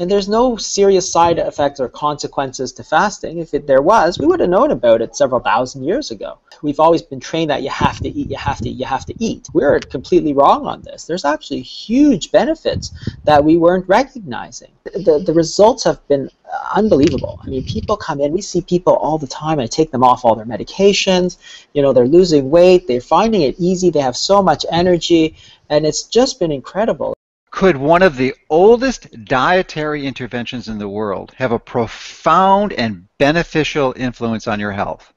[0.00, 3.36] And there's no serious side effects or consequences to fasting.
[3.36, 6.38] If it, there was, we would have known about it several thousand years ago.
[6.62, 9.04] We've always been trained that you have to eat, you have to eat, you have
[9.04, 9.50] to eat.
[9.52, 11.04] We're completely wrong on this.
[11.04, 12.92] There's actually huge benefits
[13.26, 14.70] that we weren't recognizing.
[14.84, 16.30] The, the results have been
[16.74, 17.38] unbelievable.
[17.44, 19.60] I mean, people come in, we see people all the time.
[19.60, 21.36] I take them off all their medications.
[21.74, 25.36] You know, they're losing weight, they're finding it easy, they have so much energy,
[25.68, 27.14] and it's just been incredible.
[27.50, 33.92] Could one of the oldest dietary interventions in the world have a profound and beneficial
[33.96, 35.12] influence on your health?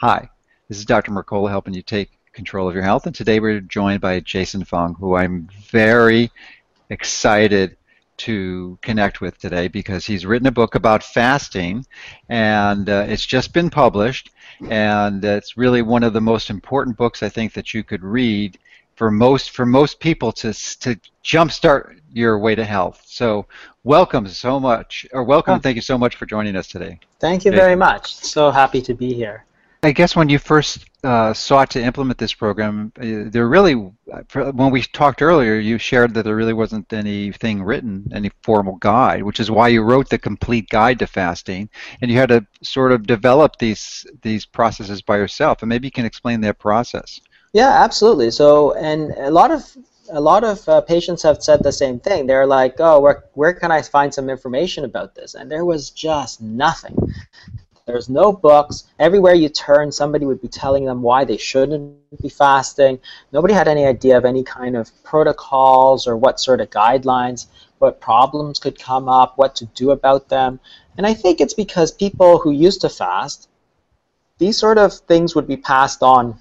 [0.00, 0.28] Hi,
[0.68, 1.12] this is Dr.
[1.12, 4.94] Mercola helping you take control of your health, and today we're joined by Jason Fung,
[4.94, 6.30] who I'm very
[6.90, 7.76] excited
[8.18, 11.86] to connect with today because he's written a book about fasting,
[12.28, 14.30] and uh, it's just been published,
[14.68, 18.58] and it's really one of the most important books I think that you could read
[18.96, 23.02] for most for most people to to jumpstart your way to health.
[23.06, 23.46] So
[23.84, 25.60] welcome so much, or welcome.
[25.60, 26.98] Thank you so much for joining us today.
[27.20, 28.14] Thank you very much.
[28.14, 29.44] So happy to be here.
[29.82, 34.70] I guess when you first uh, sought to implement this program, uh, there really, when
[34.72, 39.38] we talked earlier, you shared that there really wasn't anything written, any formal guide, which
[39.38, 41.68] is why you wrote the complete guide to fasting,
[42.00, 45.62] and you had to sort of develop these these processes by yourself.
[45.62, 47.20] And maybe you can explain that process.
[47.52, 48.30] Yeah, absolutely.
[48.30, 49.76] So, and a lot of
[50.12, 52.26] a lot of uh, patients have said the same thing.
[52.26, 55.90] They're like, "Oh, where where can I find some information about this?" And there was
[55.90, 56.96] just nothing.
[57.86, 58.84] There's no books.
[58.98, 62.98] Everywhere you turn, somebody would be telling them why they shouldn't be fasting.
[63.32, 67.46] Nobody had any idea of any kind of protocols or what sort of guidelines,
[67.78, 70.60] what problems could come up, what to do about them.
[70.98, 73.48] And I think it's because people who used to fast,
[74.38, 76.38] these sort of things would be passed on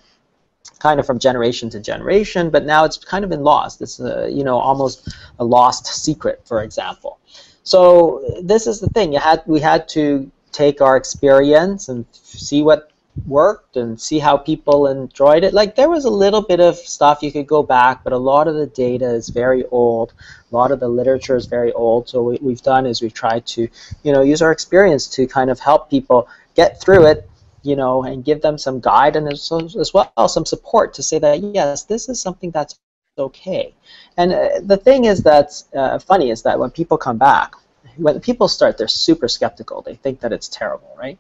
[0.80, 3.81] kind of from generation to generation, but now it's kind of been lost.
[3.81, 7.19] It's a, you know almost a lost secret, for example.
[7.63, 9.13] So this is the thing.
[9.13, 12.91] You had we had to take our experience and see what
[13.27, 15.53] worked and see how people enjoyed it.
[15.53, 18.47] Like there was a little bit of stuff you could go back, but a lot
[18.47, 20.13] of the data is very old.
[20.51, 22.09] A lot of the literature is very old.
[22.09, 23.67] So what we've done is we've tried to,
[24.03, 27.29] you know, use our experience to kind of help people get through it
[27.66, 31.84] you know, and give them some guidance as well, some support to say that yes,
[31.84, 32.80] this is something that's
[33.18, 33.74] okay.
[34.18, 37.53] And uh, the thing is that's uh, funny is that when people come back,
[37.98, 39.81] when people start, they're super skeptical.
[39.81, 41.18] They think that it's terrible, right?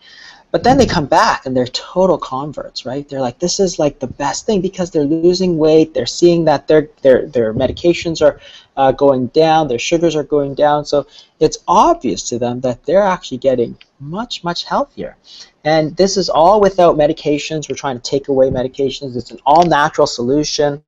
[0.55, 3.05] But then they come back and they're total converts, right?
[3.09, 5.93] They're like, this is like the best thing because they're losing weight.
[5.93, 8.39] They're seeing that their their their medications are
[8.77, 10.85] uh, going down, their sugars are going down.
[10.85, 11.07] So
[11.41, 15.17] it's obvious to them that they're actually getting much much healthier.
[15.65, 17.69] And this is all without medications.
[17.69, 19.17] We're trying to take away medications.
[19.17, 20.81] It's an all natural solution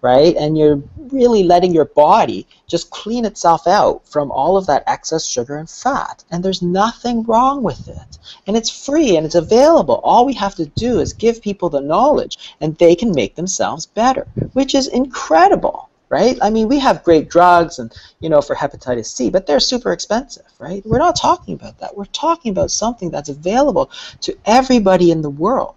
[0.00, 0.36] right?
[0.36, 5.26] And you're really letting your body just clean itself out from all of that excess
[5.26, 6.24] sugar and fat.
[6.30, 8.18] And there's nothing wrong with it.
[8.46, 10.00] And it's free and it's available.
[10.04, 13.86] All we have to do is give people the knowledge and they can make themselves
[13.86, 15.88] better, which is incredible.
[16.08, 16.38] Right?
[16.40, 19.90] I mean, we have great drugs and, you know, for hepatitis C, but they're super
[19.90, 20.80] expensive, right?
[20.86, 21.96] We're not talking about that.
[21.96, 23.90] We're talking about something that's available
[24.20, 25.74] to everybody in the world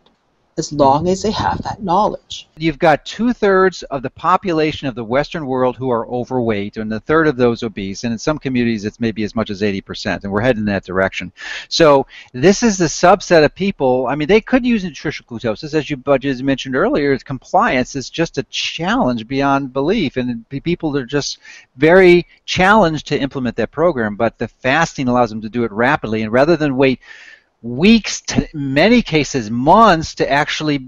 [0.59, 2.47] as long as they have that knowledge.
[2.57, 6.93] You've got two thirds of the population of the Western world who are overweight, and
[6.93, 10.23] a third of those obese, and in some communities it's maybe as much as 80%,
[10.23, 11.31] and we're heading in that direction.
[11.69, 14.05] So this is the subset of people.
[14.07, 17.17] I mean, they could use nutritional ketosis, as you, as mentioned earlier.
[17.19, 21.39] Compliance is just a challenge beyond belief, and people are just
[21.77, 24.15] very challenged to implement that program.
[24.15, 26.99] But the fasting allows them to do it rapidly, and rather than wait
[27.61, 30.85] weeks to many cases months to actually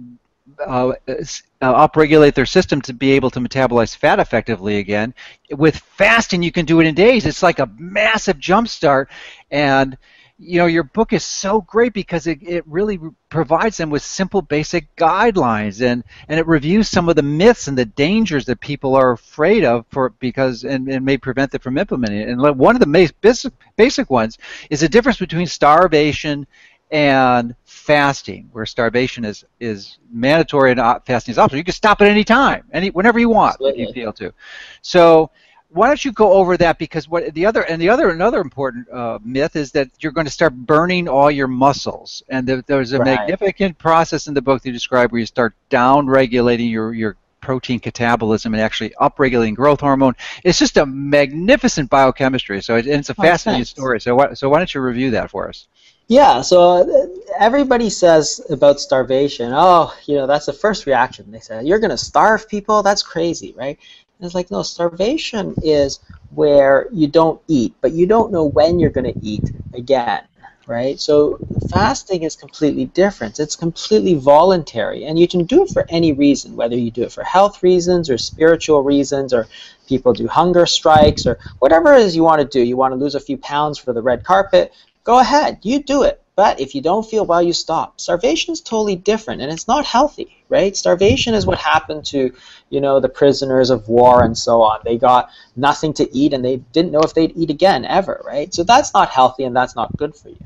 [0.65, 5.13] uh, uh, upregulate their system to be able to metabolize fat effectively again.
[5.51, 7.25] With fasting, you can do it in days.
[7.25, 9.09] It's like a massive jump start,
[9.49, 9.97] and
[10.41, 14.41] you know your book is so great because it, it really provides them with simple,
[14.41, 18.95] basic guidelines, and and it reviews some of the myths and the dangers that people
[18.95, 22.29] are afraid of for because and, and may prevent them from implementing it.
[22.29, 24.37] And one of the basic basic ones
[24.69, 26.47] is the difference between starvation
[26.91, 31.59] and fasting, where starvation is is mandatory and uh, fasting is optional.
[31.59, 33.83] You can stop at any time, any whenever you want, Absolutely.
[33.83, 34.33] if you feel to.
[34.81, 35.29] So
[35.73, 36.77] why don't you go over that?
[36.77, 40.25] Because what the other and the other another important uh, myth is that you're going
[40.25, 43.17] to start burning all your muscles, and there, there's a right.
[43.17, 47.15] magnificent process in the book that you describe where you start down regulating your your
[47.39, 50.15] protein catabolism and actually upregulating growth hormone.
[50.43, 52.61] It's just a magnificent biochemistry.
[52.61, 54.01] So it, it's a fascinating oh, story.
[54.01, 55.67] So why, so why don't you review that for us?
[56.07, 57.07] Yeah, so uh,
[57.39, 61.31] everybody says about starvation, oh, you know, that's the first reaction.
[61.31, 62.83] They say, you're going to starve people?
[62.83, 63.79] That's crazy, right?
[64.21, 68.79] And it's like, no, starvation is where you don't eat, but you don't know when
[68.79, 70.21] you're going to eat again,
[70.67, 70.99] right?
[70.99, 71.39] So
[71.69, 73.39] fasting is completely different.
[73.39, 77.11] It's completely voluntary, and you can do it for any reason, whether you do it
[77.11, 79.47] for health reasons or spiritual reasons, or
[79.87, 82.63] people do hunger strikes, or whatever it is you want to do.
[82.63, 84.71] You want to lose a few pounds for the red carpet,
[85.03, 86.20] go ahead, you do it.
[86.35, 87.99] But if you don't feel well, you stop.
[87.99, 90.75] Starvation is totally different, and it's not healthy, right?
[90.75, 92.33] Starvation is what happened to,
[92.69, 94.79] you know, the prisoners of war and so on.
[94.85, 98.53] They got nothing to eat, and they didn't know if they'd eat again ever, right?
[98.53, 100.37] So that's not healthy, and that's not good for you.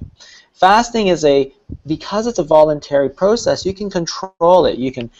[0.56, 1.54] Fasting is a
[1.86, 3.66] because it's a voluntary process.
[3.66, 4.78] You can control it.
[4.78, 5.12] You can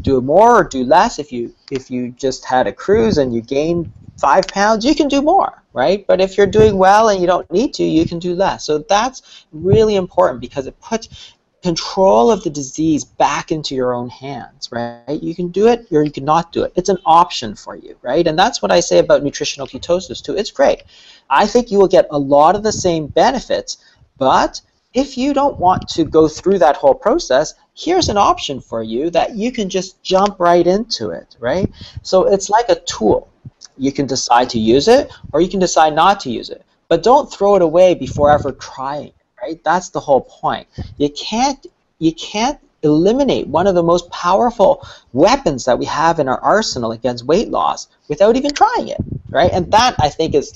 [0.00, 1.18] do more or do less.
[1.18, 5.08] If you if you just had a cruise and you gained five pounds, you can
[5.08, 6.06] do more, right?
[6.06, 8.64] But if you're doing well and you don't need to, you can do less.
[8.64, 14.10] So that's really important because it puts control of the disease back into your own
[14.10, 15.18] hands, right?
[15.20, 16.72] You can do it or you can not do it.
[16.76, 18.24] It's an option for you, right?
[18.26, 20.36] And that's what I say about nutritional ketosis too.
[20.36, 20.84] It's great.
[21.30, 23.78] I think you will get a lot of the same benefits,
[24.18, 24.60] but
[24.94, 29.10] if you don't want to go through that whole process, here's an option for you
[29.10, 31.70] that you can just jump right into it, right?
[32.02, 33.28] So it's like a tool
[33.76, 36.64] you can decide to use it or you can decide not to use it.
[36.88, 39.12] But don't throw it away before ever trying,
[39.42, 39.62] right?
[39.64, 40.68] That's the whole point.
[40.96, 41.66] You can't
[41.98, 46.92] you can't eliminate one of the most powerful weapons that we have in our arsenal
[46.92, 49.00] against weight loss without even trying it,
[49.30, 49.50] right?
[49.52, 50.52] And that I think is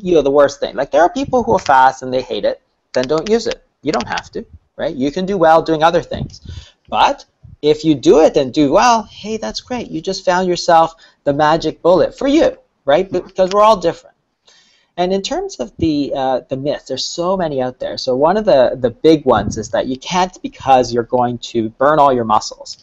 [0.00, 0.74] you know the worst thing.
[0.74, 2.60] Like there are people who are fast and they hate it,
[2.94, 3.62] then don't use it.
[3.82, 4.44] You don't have to,
[4.76, 4.94] right?
[4.94, 6.40] You can do well doing other things.
[6.88, 7.24] But
[7.62, 9.90] if you do it and do well, hey, that's great.
[9.90, 10.94] You just found yourself
[11.24, 13.10] the magic bullet for you, right?
[13.10, 14.16] Because we're all different.
[14.96, 17.96] And in terms of the uh, the myths, there's so many out there.
[17.98, 21.68] So one of the the big ones is that you can't because you're going to
[21.70, 22.78] burn all your muscles,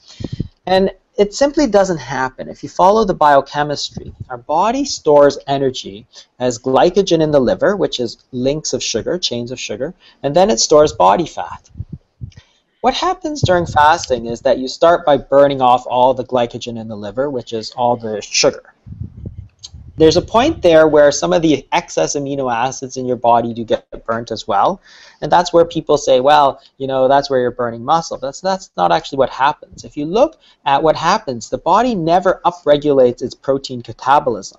[0.66, 2.50] and it simply doesn't happen.
[2.50, 6.08] If you follow the biochemistry, our body stores energy
[6.40, 10.50] as glycogen in the liver, which is links of sugar, chains of sugar, and then
[10.50, 11.70] it stores body fat.
[12.82, 16.88] What happens during fasting is that you start by burning off all the glycogen in
[16.88, 18.74] the liver, which is all the sugar.
[19.98, 23.64] There's a point there where some of the excess amino acids in your body do
[23.64, 24.82] get burnt as well.
[25.22, 28.18] And that's where people say, well, you know, that's where you're burning muscle.
[28.18, 29.86] That's, that's not actually what happens.
[29.86, 34.58] If you look at what happens, the body never upregulates its protein catabolism.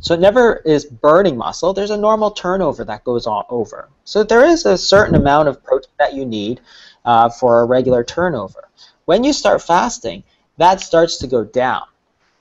[0.00, 1.72] So it never is burning muscle.
[1.72, 3.88] There's a normal turnover that goes on over.
[4.04, 6.60] So there is a certain amount of protein that you need
[7.04, 8.68] uh, for a regular turnover.
[9.04, 10.24] When you start fasting,
[10.56, 11.82] that starts to go down.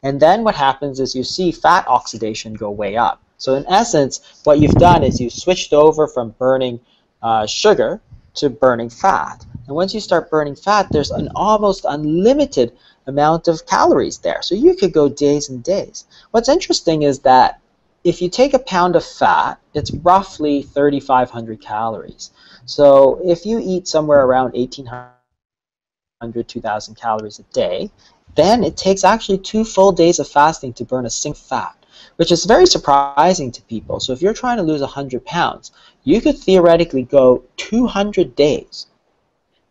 [0.03, 3.21] And then what happens is you see fat oxidation go way up.
[3.37, 6.79] So in essence, what you've done is you've switched over from burning
[7.21, 8.01] uh, sugar
[8.35, 9.45] to burning fat.
[9.67, 12.73] And once you start burning fat, there's an almost unlimited
[13.05, 14.41] amount of calories there.
[14.41, 16.05] So you could go days and days.
[16.31, 17.59] What's interesting is that
[18.03, 22.31] if you take a pound of fat, it's roughly 3,500 calories.
[22.65, 27.91] So if you eat somewhere around 1,800, 2,000 calories a day,
[28.35, 31.75] then it takes actually two full days of fasting to burn a single fat,
[32.15, 33.99] which is very surprising to people.
[33.99, 35.71] So if you're trying to lose 100 pounds,
[36.03, 38.87] you could theoretically go 200 days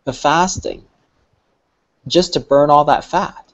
[0.06, 0.84] of fasting
[2.06, 3.52] just to burn all that fat.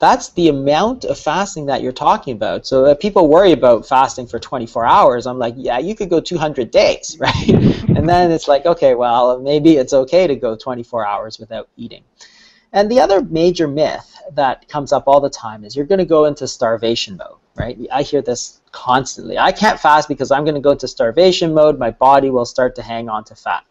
[0.00, 2.66] That's the amount of fasting that you're talking about.
[2.66, 6.20] So if people worry about fasting for 24 hours, I'm like, yeah, you could go
[6.20, 7.48] 200 days, right?
[7.48, 12.04] and then it's like, okay, well, maybe it's okay to go 24 hours without eating.
[12.72, 16.04] And the other major myth that comes up all the time is you're going to
[16.04, 17.78] go into starvation mode, right?
[17.90, 19.38] I hear this constantly.
[19.38, 21.78] I can't fast because I'm going to go into starvation mode.
[21.78, 23.64] My body will start to hang on to fat.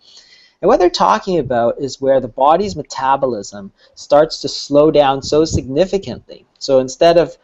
[0.61, 5.45] And what they're talking about is where the body's metabolism starts to slow down so
[5.45, 6.47] significantly.
[6.57, 7.37] So instead of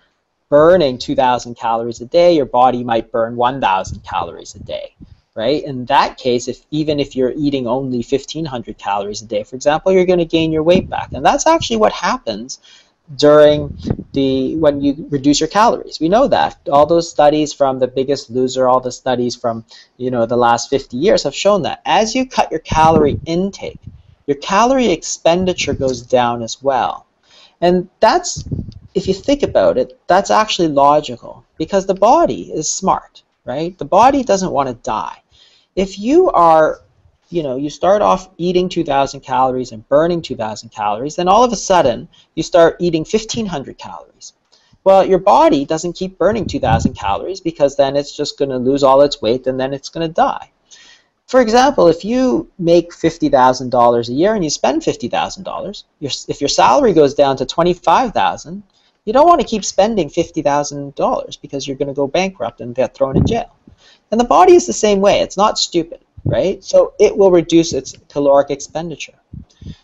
[0.49, 4.95] burning 2,000 calories a day, your body might burn 1,000 calories a day,
[5.35, 5.63] right?
[5.63, 9.91] In that case, if even if you're eating only 1,500 calories a day, for example,
[9.91, 11.13] you're going to gain your weight back.
[11.13, 12.59] And that's actually what happens
[13.17, 13.77] during
[14.13, 15.99] the when you reduce your calories.
[15.99, 16.57] We know that.
[16.71, 19.65] All those studies from the biggest loser, all the studies from
[19.97, 23.79] you know the last 50 years have shown that as you cut your calorie intake,
[24.27, 27.05] your calorie expenditure goes down as well.
[27.59, 28.43] And that's
[28.95, 33.77] if you think about it, that's actually logical because the body is smart, right?
[33.77, 35.22] The body doesn't want to die.
[35.75, 36.81] If you are
[37.29, 41.51] you know, you start off eating 2,000 calories and burning 2,000 calories, then all of
[41.51, 44.33] a sudden you start eating 1,500 calories.
[44.83, 48.83] Well, your body doesn't keep burning 2,000 calories because then it's just going to lose
[48.83, 50.51] all its weight and then it's going to die.
[51.25, 55.83] For example, if you make $50,000 a year and you spend $50,000,
[56.27, 58.61] if your salary goes down to 25,000,
[59.05, 62.93] You don't want to keep spending $50,000 because you're going to go bankrupt and get
[62.95, 63.53] thrown in jail.
[64.13, 65.21] And the body is the same way.
[65.21, 66.63] It's not stupid, right?
[66.63, 69.17] So it will reduce its caloric expenditure.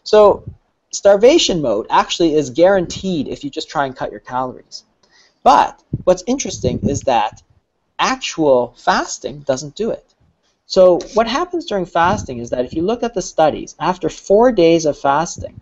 [0.03, 0.43] So
[0.91, 4.83] starvation mode actually is guaranteed if you just try and cut your calories.
[5.41, 7.41] But what's interesting is that
[7.97, 10.13] actual fasting doesn't do it.
[10.67, 14.51] So what happens during fasting is that if you look at the studies, after four
[14.51, 15.59] days of fasting,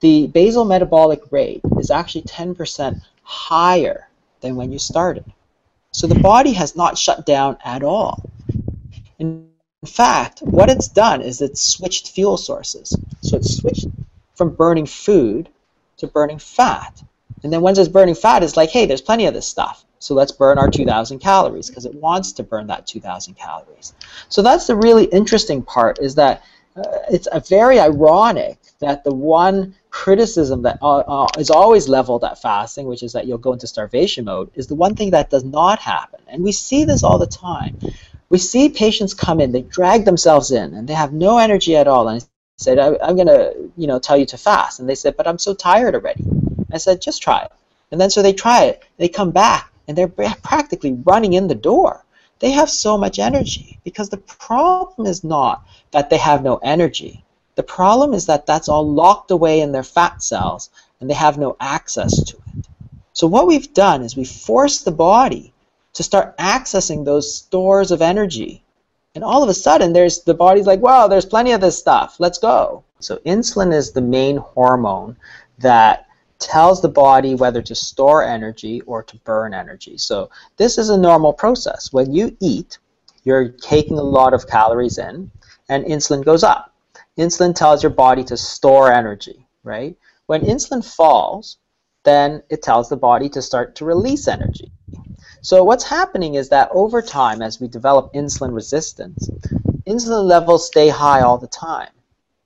[0.00, 4.08] the basal metabolic rate is actually 10% higher
[4.40, 5.24] than when you started.
[5.92, 8.22] So the body has not shut down at all.
[9.18, 9.48] In
[9.84, 12.96] fact, what it's done is it's switched fuel sources.
[13.22, 13.86] So it's switched
[14.34, 15.48] from burning food
[15.98, 17.02] to burning fat.
[17.42, 19.84] And then once it's burning fat, it's like, hey, there's plenty of this stuff.
[19.98, 23.92] So let's burn our 2,000 calories because it wants to burn that 2,000 calories.
[24.28, 26.42] So that's the really interesting part is that
[27.10, 32.40] it's a very ironic that the one criticism that uh, uh, is always leveled at
[32.40, 35.44] fasting, which is that you'll go into starvation mode, is the one thing that does
[35.44, 36.20] not happen.
[36.28, 37.78] And we see this all the time.
[38.28, 41.88] We see patients come in, they drag themselves in, and they have no energy at
[41.88, 42.08] all.
[42.08, 44.78] And I said, I, am going to, you know, tell you to fast.
[44.78, 46.24] And they said, but I'm so tired already.
[46.72, 47.52] I said, just try it.
[47.90, 48.84] And then so they try it.
[48.98, 52.04] They come back, and they're practically running in the door.
[52.40, 57.24] They have so much energy because the problem is not that they have no energy.
[57.54, 61.38] The problem is that that's all locked away in their fat cells and they have
[61.38, 62.66] no access to it.
[63.12, 65.52] So what we've done is we've forced the body
[65.92, 68.62] to start accessing those stores of energy.
[69.14, 72.16] And all of a sudden there's the body's like, wow, there's plenty of this stuff.
[72.18, 72.84] Let's go.
[73.00, 75.16] So insulin is the main hormone
[75.58, 76.06] that
[76.40, 79.98] tells the body whether to store energy or to burn energy.
[79.98, 81.92] So this is a normal process.
[81.92, 82.78] When you eat,
[83.24, 85.30] you're taking a lot of calories in
[85.68, 86.74] and insulin goes up.
[87.18, 89.96] Insulin tells your body to store energy, right?
[90.26, 91.58] When insulin falls,
[92.04, 94.72] then it tells the body to start to release energy.
[95.42, 99.28] So what's happening is that over time, as we develop insulin resistance,
[99.86, 101.90] insulin levels stay high all the time,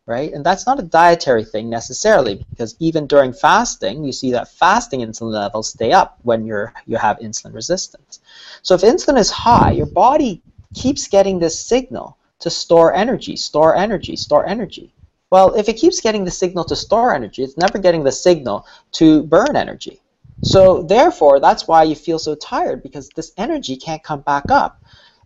[0.06, 0.32] right?
[0.32, 5.00] And that's not a dietary thing necessarily, because even during fasting, you see that fasting
[5.00, 8.20] insulin levels stay up when you're you have insulin resistance.
[8.62, 10.42] So if insulin is high, your body
[10.75, 14.92] keeps getting this signal to store energy, store energy, store energy.
[15.30, 18.66] Well, if it keeps getting the signal to store energy, it's never getting the signal
[18.92, 20.00] to burn energy.
[20.42, 24.82] So therefore, that's why you feel so tired because this energy can't come back up.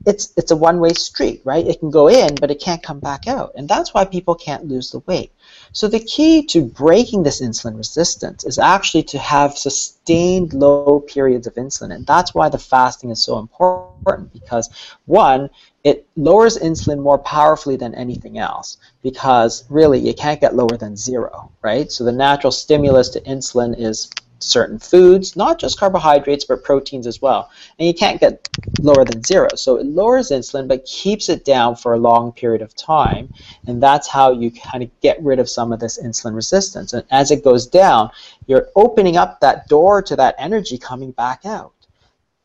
[0.07, 1.67] It's it's a one-way street, right?
[1.67, 3.53] It can go in, but it can't come back out.
[3.57, 5.33] And that's why people can't lose the weight.
[5.73, 11.47] So the key to breaking this insulin resistance is actually to have sustained low periods
[11.47, 11.95] of insulin.
[11.95, 14.71] And that's why the fasting is so important because
[15.07, 15.51] one,
[15.85, 20.97] it lowers insulin more powerfully than anything else because really you can't get lower than
[20.97, 21.91] zero, right?
[21.91, 27.21] So the natural stimulus to insulin is certain foods, not just carbohydrates, but proteins as
[27.21, 27.51] well.
[27.79, 28.49] And you can't get
[28.81, 29.49] lower than zero.
[29.57, 33.31] So it lowers insulin, but keeps it down for a long period of time.
[33.67, 36.93] And that's how you kind of get rid of some of this insulin resistance.
[36.93, 38.11] And as it goes down,
[38.47, 41.73] you're opening up that door to that energy coming back out.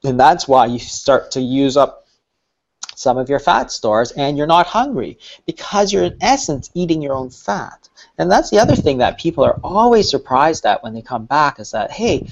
[0.03, 2.02] And that's why you start to use up
[2.95, 7.13] some of your fat stores and you're not hungry because you're in essence eating your
[7.13, 7.89] own fat.
[8.17, 11.59] And that's the other thing that people are always surprised at when they come back
[11.59, 12.27] is that, hey,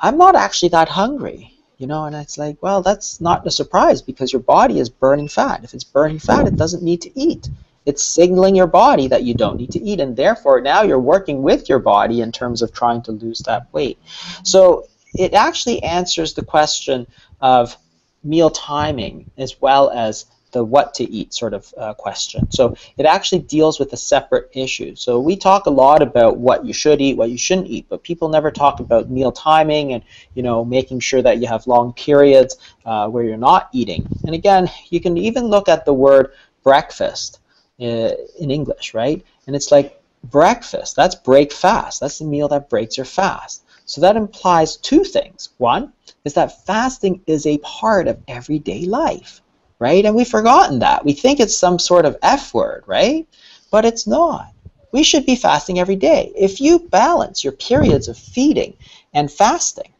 [0.00, 1.48] I'm not actually that hungry.
[1.78, 5.26] You know, and it's like, well, that's not a surprise because your body is burning
[5.26, 5.64] fat.
[5.64, 7.48] If it's burning fat, it doesn't need to eat.
[7.86, 11.42] It's signaling your body that you don't need to eat, and therefore now you're working
[11.42, 13.98] with your body in terms of trying to lose that weight.
[14.44, 17.08] So it actually answers the question
[17.40, 17.76] of
[18.24, 22.50] meal timing as well as the what to eat sort of uh, question.
[22.50, 24.94] So it actually deals with a separate issue.
[24.94, 28.02] So we talk a lot about what you should eat, what you shouldn't eat, but
[28.02, 30.02] people never talk about meal timing and
[30.34, 34.06] you know making sure that you have long periods uh, where you're not eating.
[34.24, 37.40] And again, you can even look at the word breakfast
[37.80, 39.24] uh, in English, right?
[39.46, 40.96] And it's like breakfast.
[40.96, 42.00] That's break fast.
[42.00, 43.64] That's the meal that breaks your fast.
[43.84, 45.50] So that implies two things.
[45.58, 45.92] One
[46.24, 49.40] is that fasting is a part of everyday life,
[49.78, 50.04] right?
[50.04, 51.04] And we've forgotten that.
[51.04, 53.26] We think it's some sort of F word, right?
[53.70, 54.52] But it's not.
[54.92, 56.32] We should be fasting every day.
[56.36, 58.74] If you balance your periods of feeding
[59.14, 59.92] and fasting,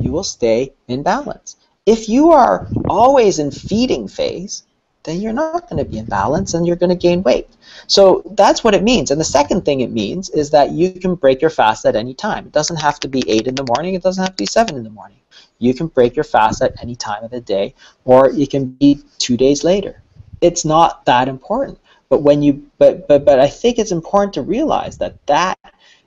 [0.00, 1.56] you will stay in balance.
[1.86, 4.64] If you are always in feeding phase,
[5.04, 7.48] then you're not going to be in balance and you're going to gain weight.
[7.86, 9.10] So that's what it means.
[9.10, 12.14] And the second thing it means is that you can break your fast at any
[12.14, 12.46] time.
[12.46, 14.76] It doesn't have to be 8 in the morning, it doesn't have to be 7
[14.76, 15.18] in the morning.
[15.58, 19.02] You can break your fast at any time of the day, or it can be
[19.18, 20.02] two days later.
[20.40, 21.78] It's not that important.
[22.08, 25.58] But when you but but but I think it's important to realize that that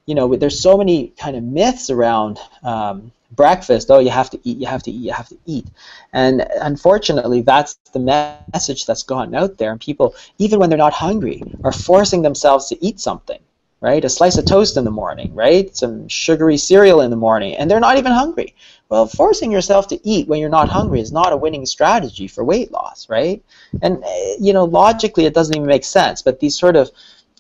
[0.06, 3.90] you know, there's so many kind of myths around um, breakfast.
[3.90, 5.68] Oh, you have to eat, you have to eat, you have to eat.
[6.12, 9.72] And unfortunately, that's the message that's gone out there.
[9.72, 13.40] And people, even when they're not hungry, are forcing themselves to eat something
[13.84, 14.06] right?
[14.06, 15.76] A slice of toast in the morning, right?
[15.76, 18.56] Some sugary cereal in the morning, and they're not even hungry.
[18.88, 22.46] Well, forcing yourself to eat when you're not hungry is not a winning strategy for
[22.46, 23.44] weight loss, right?
[23.82, 26.22] And eh, you know, logically, it doesn't even make sense.
[26.22, 26.92] But these sort of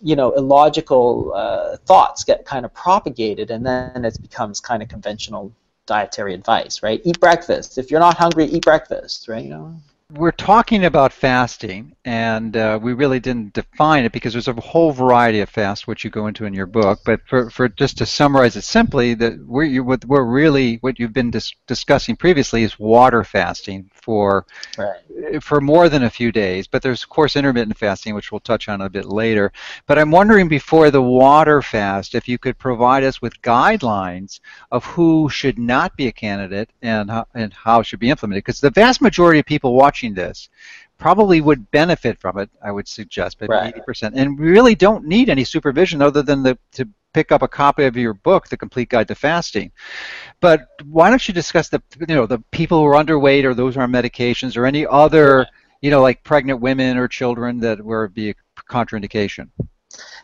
[0.01, 4.89] you know illogical uh, thoughts get kind of propagated, and then it becomes kind of
[4.89, 5.53] conventional
[5.85, 7.01] dietary advice, right?
[7.03, 7.77] Eat breakfast.
[7.77, 9.43] If you're not hungry, eat breakfast, right?
[9.43, 9.75] You know
[10.11, 14.91] we're talking about fasting, and uh, we really didn't define it because there's a whole
[14.91, 16.99] variety of fasts which you go into in your book.
[17.05, 20.99] But for, for just to summarize it simply, that we're, you, what we're really what
[20.99, 24.45] you've been dis- discussing previously is water fasting for
[24.77, 25.41] right.
[25.41, 26.67] for more than a few days.
[26.67, 29.51] But there's of course intermittent fasting, which we'll touch on a bit later.
[29.87, 34.41] But I'm wondering before the water fast, if you could provide us with guidelines
[34.71, 38.43] of who should not be a candidate and how, and how it should be implemented,
[38.43, 40.49] because the vast majority of people watching watching this
[40.97, 43.75] probably would benefit from it, I would suggest, maybe right.
[43.87, 44.13] 80%.
[44.15, 47.95] And really don't need any supervision other than the, to pick up a copy of
[47.95, 49.71] your book, The Complete Guide to Fasting.
[50.39, 53.75] But why don't you discuss the, you know, the people who are underweight or those
[53.75, 55.45] who are on medications or any other,
[55.81, 58.35] you know, like pregnant women or children that would be a
[58.69, 59.49] contraindication?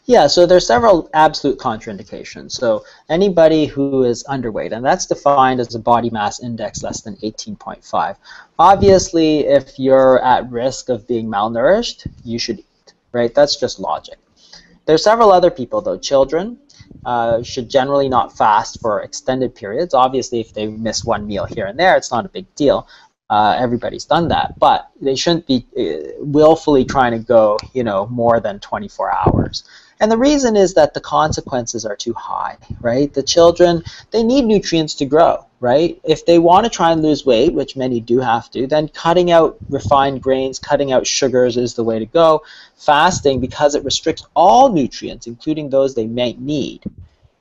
[0.09, 2.53] Yeah, so there's several absolute contraindications.
[2.53, 7.15] So anybody who is underweight, and that's defined as a body mass index less than
[7.17, 8.15] 18.5.
[8.57, 13.35] Obviously, if you're at risk of being malnourished, you should eat, right?
[13.35, 14.17] That's just logic.
[14.87, 15.99] There's several other people though.
[15.99, 16.57] Children
[17.05, 19.93] uh, should generally not fast for extended periods.
[19.93, 22.87] Obviously, if they miss one meal here and there, it's not a big deal.
[23.29, 28.07] Uh, everybody's done that, but they shouldn't be uh, willfully trying to go, you know,
[28.07, 29.63] more than 24 hours.
[29.99, 33.13] And the reason is that the consequences are too high, right?
[33.13, 35.99] The children, they need nutrients to grow, right?
[36.05, 39.29] If they want to try and lose weight, which many do have to, then cutting
[39.29, 42.43] out refined grains, cutting out sugars is the way to go.
[42.77, 46.83] Fasting, because it restricts all nutrients, including those they might need,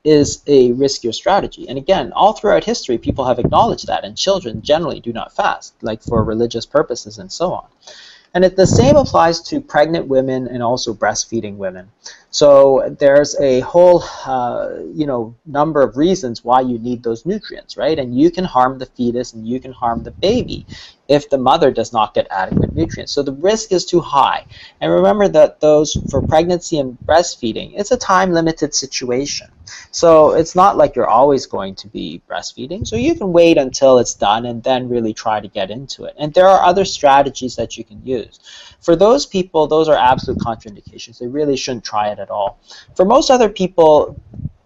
[0.04, 1.68] is a riskier strategy.
[1.68, 5.74] And again, all throughout history, people have acknowledged that, and children generally do not fast,
[5.82, 7.66] like for religious purposes and so on.
[8.34, 11.90] And it, the same applies to pregnant women and also breastfeeding women.
[12.30, 17.78] So there's a whole, uh, you know, number of reasons why you need those nutrients,
[17.78, 17.98] right?
[17.98, 20.66] And you can harm the fetus and you can harm the baby
[21.08, 23.12] if the mother does not get adequate nutrients.
[23.12, 24.44] So the risk is too high.
[24.80, 29.48] And remember that those for pregnancy and breastfeeding, it's a time-limited situation.
[29.90, 32.86] So it's not like you're always going to be breastfeeding.
[32.86, 36.14] So you can wait until it's done and then really try to get into it.
[36.18, 38.40] And there are other strategies that you can use.
[38.80, 41.18] For those people, those are absolute contraindications.
[41.18, 42.60] They really shouldn't try it at all.
[42.96, 44.16] For most other people,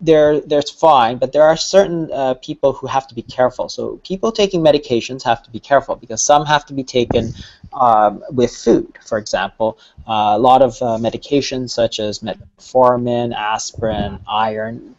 [0.02, 3.68] there there's fine, but there are certain uh, people who have to be careful.
[3.68, 7.32] So people taking medications have to be careful because some have to be taken
[7.74, 8.92] um, with food.
[9.06, 14.96] For example, uh, a lot of uh, medications such as metformin, aspirin, iron,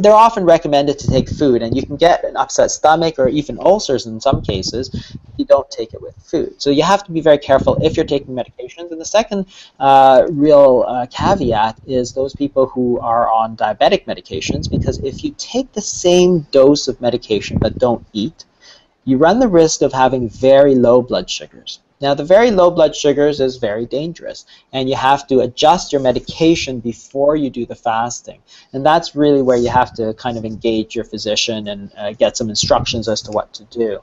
[0.00, 3.58] they're often recommended to take food, and you can get an upset stomach or even
[3.58, 6.62] ulcers in some cases if you don't take it with food.
[6.62, 8.92] So you have to be very careful if you're taking medications.
[8.92, 9.46] And the second
[9.80, 15.34] uh, real uh, caveat is those people who are on diabetic medications, because if you
[15.38, 18.44] take the same dose of medication but don't eat,
[19.04, 21.80] you run the risk of having very low blood sugars.
[22.04, 26.02] Now, the very low blood sugars is very dangerous, and you have to adjust your
[26.02, 28.42] medication before you do the fasting.
[28.74, 32.36] And that's really where you have to kind of engage your physician and uh, get
[32.36, 34.00] some instructions as to what to do.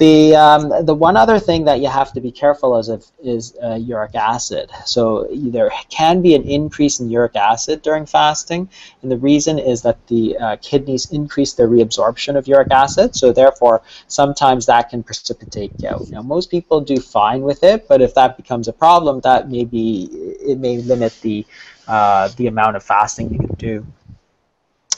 [0.00, 3.54] The, um, the one other thing that you have to be careful of is, is
[3.62, 4.70] uh, uric acid.
[4.86, 8.70] So there can be an increase in uric acid during fasting,
[9.02, 13.30] and the reason is that the uh, kidneys increase their reabsorption of uric acid, so
[13.30, 16.08] therefore sometimes that can precipitate gout.
[16.08, 19.66] Now most people do fine with it, but if that becomes a problem, that may
[19.66, 20.08] be,
[20.50, 21.44] it may limit the,
[21.86, 23.86] uh, the amount of fasting you can do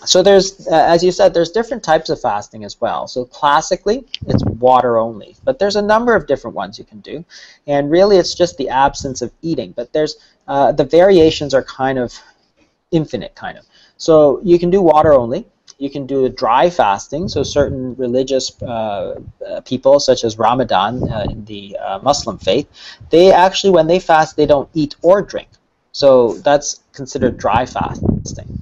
[0.04, 3.06] so there's, uh, as you said, there's different types of fasting as well.
[3.06, 7.24] So classically, it's water only, but there's a number of different ones you can do,
[7.66, 9.72] and really it's just the absence of eating.
[9.72, 10.16] But there's
[10.48, 12.18] uh, the variations are kind of
[12.90, 13.64] infinite, kind of.
[13.96, 15.46] So you can do water only.
[15.78, 17.28] You can do dry fasting.
[17.28, 22.68] So certain religious uh, uh people, such as Ramadan uh, in the uh, Muslim faith,
[23.10, 25.48] they actually, when they fast, they don't eat or drink.
[25.92, 28.60] So that's considered dry fasting.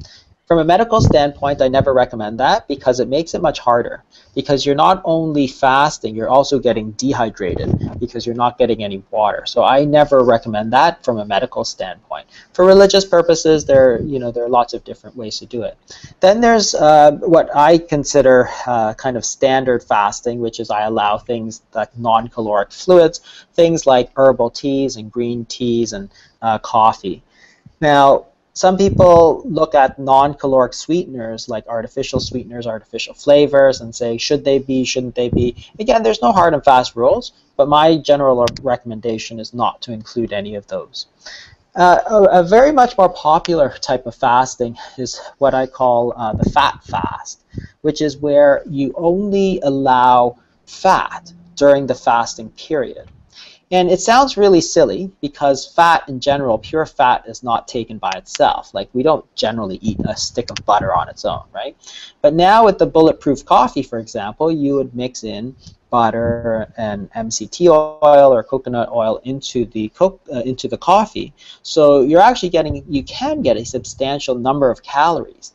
[0.50, 4.02] From a medical standpoint, I never recommend that because it makes it much harder.
[4.34, 9.46] Because you're not only fasting, you're also getting dehydrated because you're not getting any water.
[9.46, 12.26] So I never recommend that from a medical standpoint.
[12.52, 15.78] For religious purposes, there you know there are lots of different ways to do it.
[16.18, 21.16] Then there's uh, what I consider uh, kind of standard fasting, which is I allow
[21.16, 23.20] things like non-caloric fluids,
[23.54, 26.10] things like herbal teas and green teas and
[26.42, 27.22] uh, coffee.
[27.80, 34.44] Now, some people look at non-caloric sweeteners like artificial sweeteners, artificial flavors, and say, should
[34.44, 35.56] they be, shouldn't they be?
[35.78, 40.32] Again, there's no hard and fast rules, but my general recommendation is not to include
[40.32, 41.06] any of those.
[41.76, 46.32] Uh, a, a, very much more popular type of fasting is what I call uh,
[46.32, 47.44] the fat fast,
[47.82, 50.36] which is where you only allow
[50.66, 53.06] fat during the fasting period.
[53.72, 58.10] And it sounds really silly because fat in general, pure fat is not taken by
[58.16, 58.74] itself.
[58.74, 61.76] Like we don't generally eat a stick of butter on its own, right?
[62.20, 65.54] But now with the bulletproof coffee, for example, you would mix in
[65.88, 71.32] butter and MCT oil or coconut oil into the co- uh, into the coffee.
[71.62, 75.52] So you're actually getting you can get a substantial number of calories.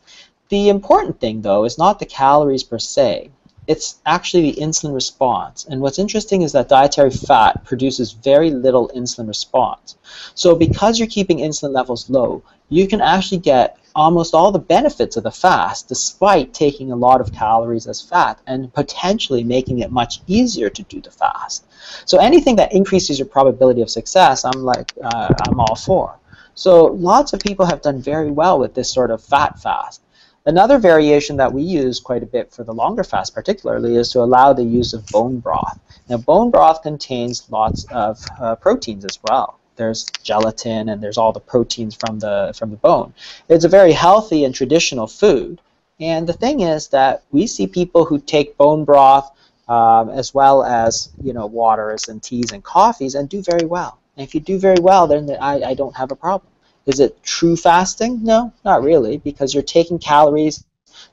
[0.48, 3.30] The important thing though is not the calories per se
[3.66, 5.66] it's actually the insulin response.
[5.68, 9.96] And what's interesting is that dietary fat produces very little insulin response.
[10.34, 15.16] So because you're keeping insulin levels low, you can actually get almost all the benefits
[15.16, 19.90] of the fast despite taking a lot of calories as fat and potentially making it
[19.90, 21.64] much easier to do the fast.
[22.04, 26.18] So anything that increases your probability of success, I'm like, uh, I'm all for.
[26.54, 30.02] So lots of people have done very well with this sort of fat fast.
[30.46, 34.20] Another variation that we use quite a bit for the longer fast particularly is to
[34.20, 35.80] allow the use of bone broth.
[36.08, 39.58] Now bone broth contains lots of uh, proteins as well.
[39.74, 43.12] There's gelatin and there's all the proteins from the from the bone.
[43.48, 45.60] It's a very healthy and traditional food.
[45.98, 49.28] And the thing is that we see people who take bone broth
[49.68, 53.98] um, as well as you know waters and teas and coffees and do very well.
[54.16, 56.52] And if you do very well, then I, I don't have a problem.
[56.86, 58.22] Is it true fasting?
[58.22, 60.64] No, not really, because you're taking calories.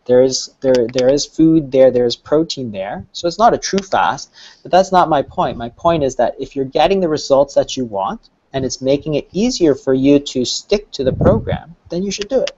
[0.05, 1.89] There is there there is food there.
[1.89, 3.05] There is protein there.
[3.11, 4.29] So it's not a true fast.
[4.61, 5.57] But that's not my point.
[5.57, 9.15] My point is that if you're getting the results that you want and it's making
[9.15, 12.51] it easier for you to stick to the program, then you should do it.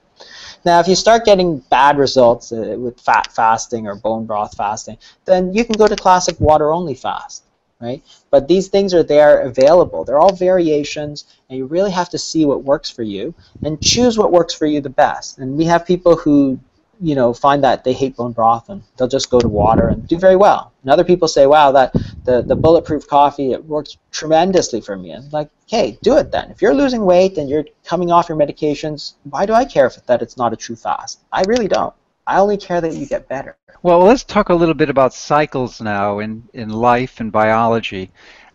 [0.65, 4.97] Now, if you start getting bad results uh, with fat fasting or bone broth fasting,
[5.23, 7.45] then you can go to classic water only fast
[7.79, 8.03] right?
[8.29, 10.03] But these things are there available.
[10.03, 13.33] They're all variations, and you really have to see what works for you
[13.63, 15.39] and choose what works for you the best.
[15.39, 16.59] And we have people who,
[17.01, 20.07] you know, find that they hate bone broth and they'll just go to water and
[20.07, 20.71] do very well.
[20.81, 25.11] And other people say, wow, that the, the bulletproof coffee, it works tremendously for me.
[25.11, 26.51] And like, hey, do it then.
[26.51, 30.05] If you're losing weight and you're coming off your medications, why do I care if
[30.05, 31.19] that it's not a true fast?
[31.33, 31.93] I really don't.
[32.27, 33.57] I only care that you get better.
[33.83, 38.11] Well, let's talk a little bit about cycles now in, in life and biology.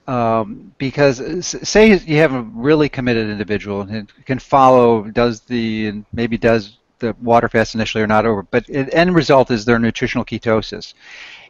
[0.06, 6.36] Um, because say you have a really committed individual and can follow, does the, maybe
[6.36, 10.24] does the water fast initially or not over, but the end result is their nutritional
[10.24, 10.94] ketosis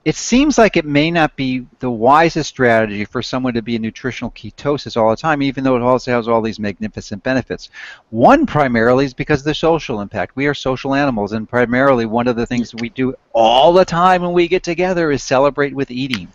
[0.04, 3.82] it seems like it may not be the wisest strategy for someone to be in
[3.82, 7.68] nutritional ketosis all the time, even though it also has all these magnificent benefits.
[8.08, 10.36] One primarily is because of the social impact.
[10.36, 14.22] We are social animals, and primarily one of the things we do all the time
[14.22, 16.28] when we get together is celebrate with eating.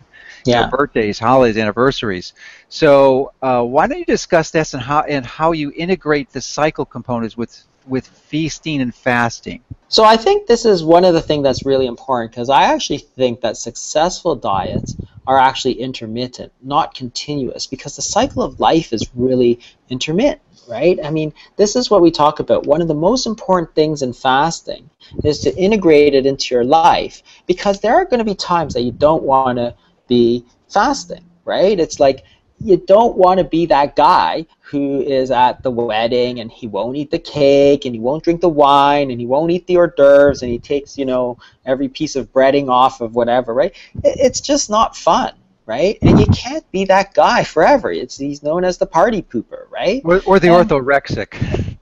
[0.46, 0.70] Yeah.
[0.70, 2.34] birthdays, holidays, anniversaries.
[2.70, 6.86] So uh, why don't you discuss this and how and how you integrate the cycle
[6.86, 9.62] components with with feasting and fasting?
[9.88, 12.98] So I think this is one of the things that's really important because I actually
[12.98, 19.10] think that successful diets are actually intermittent, not continuous, because the cycle of life is
[19.16, 21.00] really intermittent, right?
[21.04, 22.68] I mean, this is what we talk about.
[22.68, 24.90] One of the most important things in fasting
[25.24, 28.82] is to integrate it into your life because there are going to be times that
[28.82, 29.74] you don't want to
[30.08, 31.80] be fasting, right?
[31.80, 32.24] It's like
[32.60, 36.96] you don't want to be that guy who is at the wedding and he won't
[36.96, 39.94] eat the cake and he won't drink the wine and he won't eat the hors
[39.96, 43.76] d'oeuvres and he takes you know every piece of breading off of whatever right?
[44.04, 45.34] It's just not fun
[45.68, 45.98] right?
[46.04, 47.92] And you can't be that guy forever.
[47.92, 50.02] It's he's known as the party pooper right?
[50.06, 51.36] Or, or the and, orthorexic.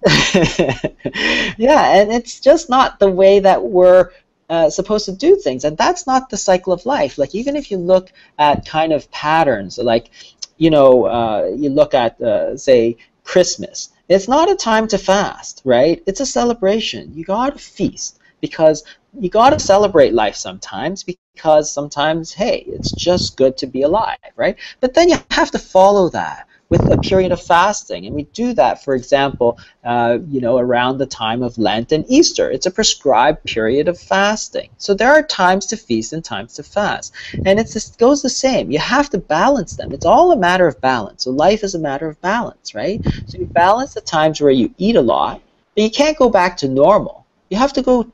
[1.58, 4.10] Yeah and it's just not the way that we're
[4.50, 7.18] uh, supposed to do things and that's not the cycle of life.
[7.18, 10.10] Like even if you look at kind of patterns like
[10.58, 13.90] you know, uh, you look at, uh, say, Christmas.
[14.10, 16.04] It's not a time to fast, right?
[16.06, 17.14] It's a celebration.
[17.16, 18.84] You got to feast because
[19.20, 24.18] you got to celebrate life sometimes because sometimes, hey, it's just good to be alive,
[24.36, 24.58] right?
[24.82, 28.08] But then you have to follow that with a period of fasting.
[28.08, 32.04] And we do that, for example, uh, you know, around the time of Lent and
[32.08, 32.50] Easter.
[32.50, 34.70] It's a prescribed period of fasting.
[34.80, 37.14] So there are times to feast and times to fast.
[37.46, 38.72] And it goes the same.
[38.72, 39.92] You have to balance them.
[39.92, 41.26] It's all a matter of balance.
[41.26, 43.00] So life is a matter of balance, right?
[43.28, 45.42] So you balance the times where you eat a lot,
[45.76, 47.28] but you can't go back to normal.
[47.50, 48.12] You have to go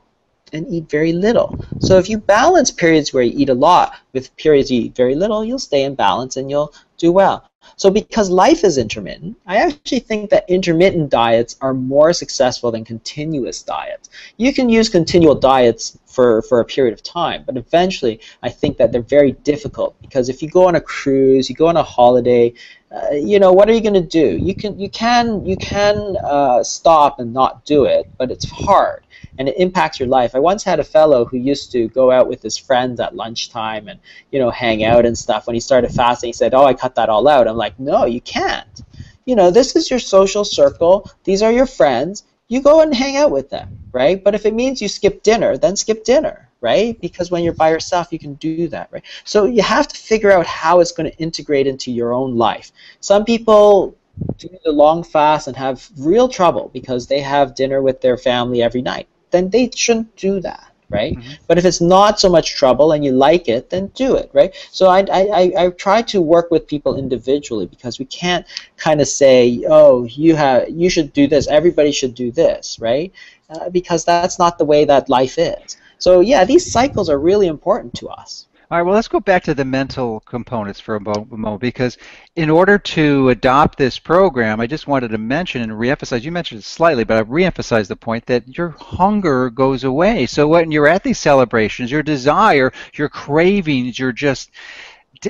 [0.52, 1.58] and eat very little.
[1.78, 5.14] So if you balance periods where you eat a lot with periods you eat very
[5.14, 7.49] little, you'll stay in balance and you'll do well.
[7.80, 12.84] So because life is intermittent, I actually think that intermittent diets are more successful than
[12.84, 14.10] continuous diets.
[14.36, 18.76] You can use continual diets for, for a period of time, but eventually I think
[18.76, 21.82] that they're very difficult because if you go on a cruise, you go on a
[21.82, 22.52] holiday,
[22.92, 24.36] uh, you know what are you going to do?
[24.36, 29.04] You can you can you can uh, stop and not do it, but it's hard
[29.38, 30.34] and it impacts your life.
[30.34, 33.88] I once had a fellow who used to go out with his friends at lunchtime
[33.88, 35.46] and you know hang out and stuff.
[35.46, 38.04] When he started fasting, he said, "Oh, I cut that all out." I'm like, "No,
[38.04, 38.82] you can't.
[39.24, 41.10] You know, this is your social circle.
[41.24, 42.24] These are your friends.
[42.48, 44.22] You go and hang out with them, right?
[44.22, 47.00] But if it means you skip dinner, then skip dinner." right?
[47.00, 49.02] Because when you're by yourself, you can do that, right?
[49.24, 52.70] So you have to figure out how it's going to integrate into your own life.
[53.00, 53.96] Some people
[54.38, 58.62] do the long fast and have real trouble because they have dinner with their family
[58.62, 61.16] every night then they shouldn't do that right?
[61.16, 61.32] Mm-hmm.
[61.46, 64.54] But if it's not so much trouble and you like it, then do it, right?
[64.70, 68.44] So I, I, I try to work with people individually because we can't
[68.76, 73.12] kind of say, oh, you have you should do this, everybody should do this, right?
[73.48, 75.76] Uh, because that's not the way that life is.
[75.98, 78.46] So yeah, these cycles are really important to us.
[78.70, 81.98] All right, well, let's go back to the mental components for a moment because
[82.36, 86.60] in order to adopt this program, I just wanted to mention and reemphasize, you mentioned
[86.60, 90.26] it slightly, but I've reemphasized the point that your hunger goes away.
[90.26, 94.50] So when you're at these celebrations, your desire, your cravings, your just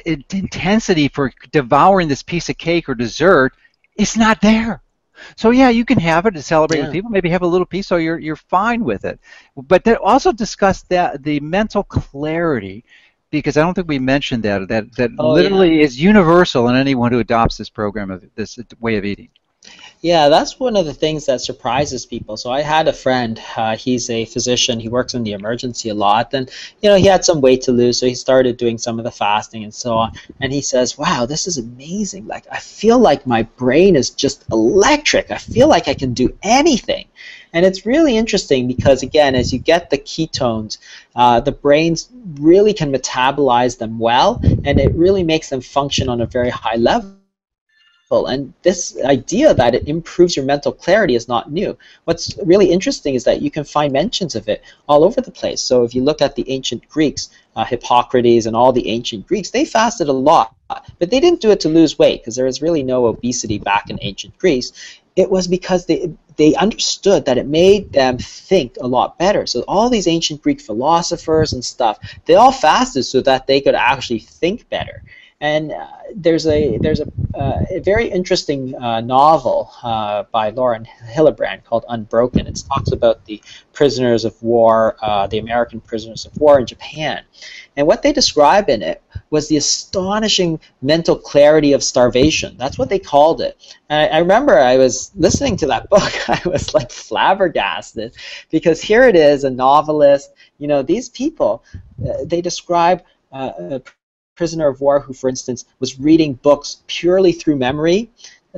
[0.04, 3.54] intensity for devouring this piece of cake or dessert
[3.96, 4.82] it's not there.
[5.36, 6.84] So yeah, you can have it to celebrate yeah.
[6.84, 7.10] with people.
[7.10, 9.20] Maybe have a little piece, so you're you're fine with it.
[9.54, 12.84] But then also discuss that the mental clarity
[13.30, 15.84] because I don't think we mentioned that that that oh, literally yeah.
[15.84, 19.28] is universal in anyone who adopts this program of this way of eating.
[20.02, 22.38] Yeah, that's one of the things that surprises people.
[22.38, 23.38] So I had a friend.
[23.54, 24.80] Uh, he's a physician.
[24.80, 27.72] He works in the emergency a lot, and you know he had some weight to
[27.72, 30.12] lose, so he started doing some of the fasting and so on.
[30.40, 32.26] And he says, "Wow, this is amazing!
[32.26, 35.30] Like I feel like my brain is just electric.
[35.30, 37.06] I feel like I can do anything."
[37.52, 40.78] And it's really interesting because, again, as you get the ketones,
[41.16, 42.08] uh, the brains
[42.38, 46.76] really can metabolize them well, and it really makes them function on a very high
[46.76, 47.16] level.
[48.12, 51.78] And this idea that it improves your mental clarity is not new.
[52.04, 55.60] What's really interesting is that you can find mentions of it all over the place.
[55.60, 59.50] So if you look at the ancient Greeks, uh, Hippocrates and all the ancient Greeks,
[59.50, 60.56] they fasted a lot,
[60.98, 63.90] but they didn't do it to lose weight because there was really no obesity back
[63.90, 64.72] in ancient Greece.
[65.14, 69.44] It was because they they understood that it made them think a lot better.
[69.44, 73.74] So all these ancient Greek philosophers and stuff, they all fasted so that they could
[73.74, 75.02] actually think better.
[75.42, 80.86] And uh, there's a there's a, uh, a very interesting uh, novel uh, by Lauren
[81.06, 82.46] Hillenbrand called Unbroken.
[82.46, 87.24] It talks about the prisoners of war, uh, the American prisoners of war in Japan,
[87.74, 92.56] and what they describe in it was the astonishing mental clarity of starvation.
[92.58, 93.78] That's what they called it.
[93.88, 96.28] And I, I remember I was listening to that book.
[96.28, 98.14] I was like flabbergasted
[98.50, 100.32] because here it is, a novelist.
[100.58, 101.64] You know, these people,
[102.06, 103.80] uh, they describe a
[104.40, 108.08] prisoner of war who, for instance, was reading books purely through memory.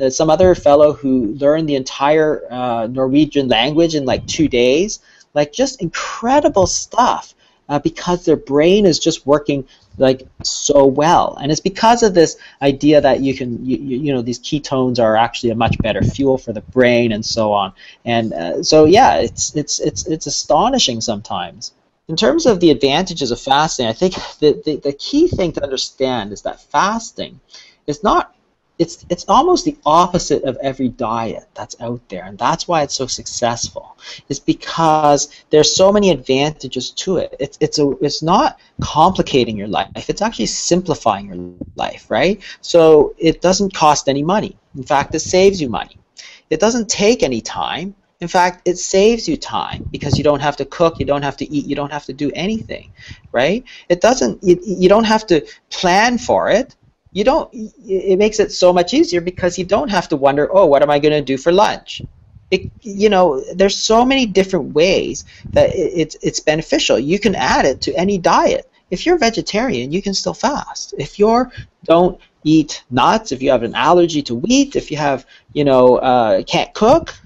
[0.01, 5.01] Uh, some other fellow who learned the entire uh, Norwegian language in like two days.
[5.35, 7.35] Like just incredible stuff
[7.69, 9.67] uh, because their brain is just working
[9.99, 14.23] like so well and it's because of this idea that you can you, you know
[14.23, 17.75] these ketones are actually a much better fuel for the brain and so on
[18.07, 21.73] and uh, so yeah it's it's it's it's astonishing sometimes
[22.13, 25.65] in terms of the advantages of fasting, I think the, the, the key thing to
[25.65, 27.41] understand is that fasting
[27.87, 28.35] is not
[28.79, 32.95] it's it's almost the opposite of every diet that's out there and that's why it's
[32.95, 33.97] so successful.
[34.29, 37.35] It's because there's so many advantages to it.
[37.41, 41.39] It's it's a it's not complicating your life it's actually simplifying your
[41.77, 42.43] life right?
[42.61, 44.59] So it doesn't cost any money.
[44.77, 45.97] In fact it saves you money.
[46.51, 50.57] It doesn't take any time in fact, it saves you time because you don't have
[50.59, 52.93] to cook, you don't have to eat, you don't have to do anything,
[53.33, 53.65] right?
[53.89, 54.43] It doesn't.
[54.45, 56.77] You, you don't have to plan for it.
[57.13, 57.51] You don't.
[57.53, 60.91] It makes it so much easier because you don't have to wonder, oh, what am
[60.91, 62.01] I going to do for lunch?
[62.53, 67.01] It, you know, there's so many different ways that it, it's it's beneficial.
[67.01, 70.95] You can add it to any diet if you're vegetarian, you can still fast.
[70.99, 71.51] If you're
[71.85, 75.97] don't eat nuts, if you have an allergy to wheat, if you have, you know,
[75.97, 77.17] uh, can't cook,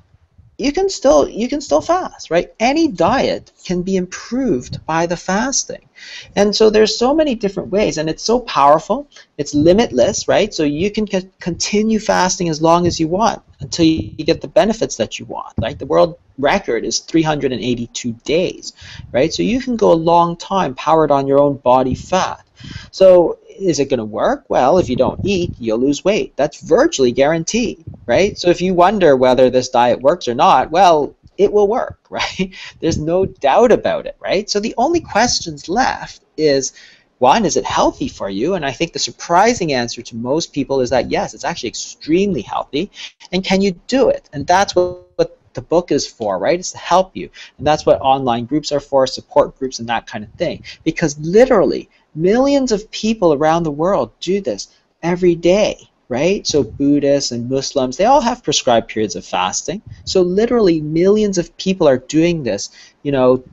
[0.59, 2.53] you can still you can still fast, right?
[2.59, 5.89] Any diet can be improved by the fasting.
[6.35, 9.09] And so there's so many different ways and it's so powerful.
[9.39, 10.53] It's limitless, right?
[10.55, 14.41] So you can c- continue fasting as long as you want until you, you get
[14.41, 15.53] the benefits that you want.
[15.61, 15.79] Right?
[15.79, 18.73] The world record is 382 days,
[19.13, 19.33] right?
[19.33, 22.47] So you can go a long time powered on your own body fat.
[22.91, 24.45] So is it going to work?
[24.49, 26.37] Well, if you don't eat, you'll lose weight.
[26.37, 28.39] That's virtually guaranteed, right?
[28.39, 32.55] So if you wonder whether this diet works or not, well, it will work, right?
[32.81, 34.49] There's no doubt about it, right?
[34.49, 36.73] So the only questions left is
[37.19, 38.55] one, is it healthy for you?
[38.55, 42.43] And I think the surprising answer to most people is that yes, it's actually extremely
[42.43, 42.91] healthy.
[43.33, 44.29] And can you do it?
[44.33, 46.59] And that's what, what the book is for, right?
[46.59, 47.31] It's to help you.
[47.59, 50.63] And that's what online groups are for, support groups and that kind of thing.
[50.85, 54.69] Because literally, Millions of people around the world do this
[55.03, 55.77] every day,
[56.09, 56.47] right?
[56.47, 59.83] So Buddhists and Muslims, they all have prescribed periods of fasting.
[60.05, 62.71] So literally millions of people are doing this,
[63.03, 63.45] you know,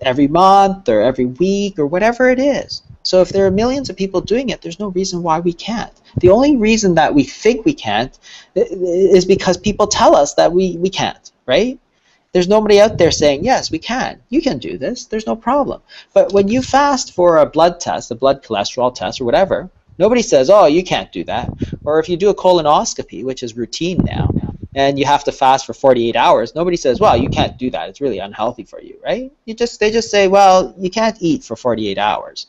[0.00, 2.82] every month or every week or whatever it is.
[3.04, 5.92] So if there are millions of people doing it, there's no reason why we can't.
[6.20, 8.16] The only reason that we think we can't
[8.54, 11.78] is because people tell us that we, we can't, right?
[12.32, 14.22] There's nobody out there saying, yes, we can.
[14.30, 15.04] You can do this.
[15.04, 15.82] There's no problem.
[16.14, 20.22] But when you fast for a blood test, a blood cholesterol test, or whatever, nobody
[20.22, 21.50] says, oh, you can't do that.
[21.84, 24.30] Or if you do a colonoscopy, which is routine now,
[24.74, 27.90] and you have to fast for 48 hours, nobody says, well, you can't do that.
[27.90, 29.30] It's really unhealthy for you, right?
[29.44, 32.46] You just they just say, well, you can't eat for 48 hours.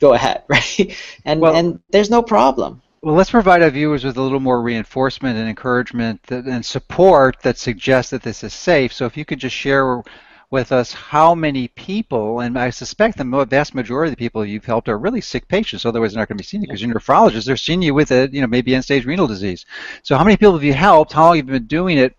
[0.00, 0.96] Go ahead, right?
[1.24, 2.82] And well, and there's no problem.
[3.06, 7.36] Well, let's provide our viewers with a little more reinforcement and encouragement that, and support
[7.42, 8.92] that suggests that this is safe.
[8.92, 10.02] So if you could just share
[10.50, 14.64] with us how many people, and I suspect the vast majority of the people you've
[14.64, 16.92] helped are really sick patients, otherwise they're not going to be seeing you because you're
[16.92, 17.44] nephrologists.
[17.44, 19.66] They're seeing you with a, you know, maybe end-stage renal disease.
[20.02, 21.12] So how many people have you helped?
[21.12, 22.16] How long have you been doing it?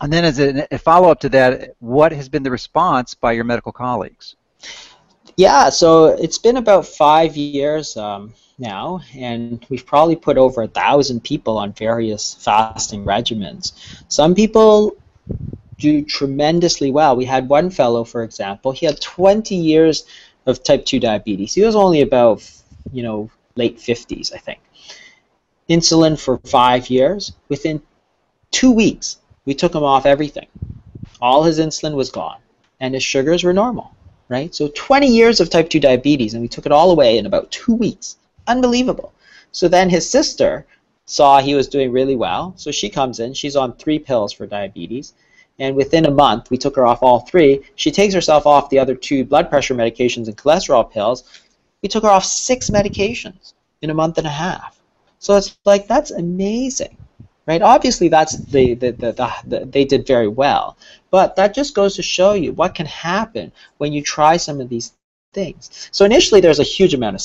[0.00, 3.42] And then as a, a follow-up to that, what has been the response by your
[3.42, 4.36] medical colleagues?
[5.36, 7.96] Yeah, so it's been about five years.
[7.96, 13.72] Um, now, and we've probably put over a thousand people on various fasting regimens.
[14.08, 14.96] Some people
[15.78, 17.16] do tremendously well.
[17.16, 20.04] We had one fellow, for example, he had 20 years
[20.46, 21.54] of type 2 diabetes.
[21.54, 22.48] He was only about,
[22.92, 24.60] you know, late 50s, I think.
[25.68, 27.32] Insulin for five years.
[27.48, 27.82] Within
[28.50, 30.48] two weeks, we took him off everything.
[31.20, 32.38] All his insulin was gone,
[32.78, 33.94] and his sugars were normal,
[34.28, 34.54] right?
[34.54, 37.50] So 20 years of type 2 diabetes, and we took it all away in about
[37.50, 38.16] two weeks.
[38.46, 39.12] Unbelievable.
[39.52, 40.66] So then his sister
[41.04, 42.54] saw he was doing really well.
[42.56, 43.34] So she comes in.
[43.34, 45.14] She's on three pills for diabetes.
[45.58, 47.62] And within a month, we took her off all three.
[47.74, 51.24] She takes herself off the other two blood pressure medications and cholesterol pills.
[51.82, 54.80] We took her off six medications in a month and a half.
[55.18, 56.96] So it's like, that's amazing.
[57.46, 57.62] Right?
[57.62, 60.76] Obviously, that's the, the, the, the, the they did very well.
[61.10, 64.68] But that just goes to show you what can happen when you try some of
[64.68, 64.92] these
[65.32, 65.88] things.
[65.90, 67.22] So initially, there's a huge amount of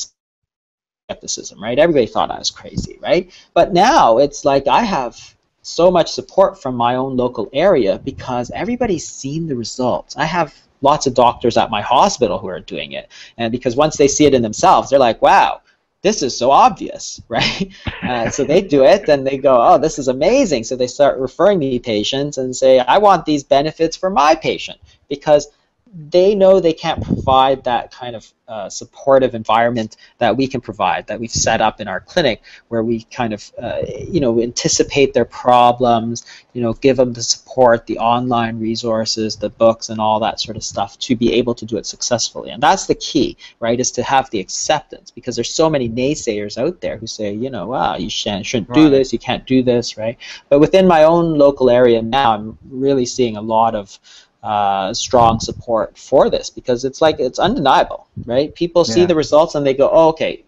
[1.10, 1.78] skepticism, right?
[1.78, 3.32] Everybody thought I was crazy, right?
[3.54, 8.50] But now it's like I have so much support from my own local area because
[8.52, 10.18] everybody's seen the results.
[10.18, 13.98] I have lots of doctors at my hospital who are doing it, and because once
[13.98, 15.62] they see it in themselves, they're like, "Wow,
[16.02, 20.00] this is so obvious, right?" Uh, so they do it, and they go, "Oh, this
[20.00, 24.10] is amazing." So they start referring me patients and say, "I want these benefits for
[24.10, 25.50] my patient," because
[25.98, 31.08] they know they can't provide that kind of uh, supportive environment that we can provide,
[31.08, 35.14] that we've set up in our clinic, where we kind of, uh, you know, anticipate
[35.14, 40.20] their problems, you know, give them the support, the online resources, the books, and all
[40.20, 42.50] that sort of stuff to be able to do it successfully.
[42.50, 43.80] And that's the key, right?
[43.80, 47.50] Is to have the acceptance because there's so many naysayers out there who say, you
[47.50, 48.76] know, wow, you shouldn't, shouldn't right.
[48.76, 50.18] do this, you can't do this, right?
[50.50, 53.98] But within my own local area now, I'm really seeing a lot of
[54.46, 58.54] uh, strong support for this because it's like it's undeniable, right?
[58.54, 59.08] People see yeah.
[59.08, 60.44] the results and they go, oh, okay,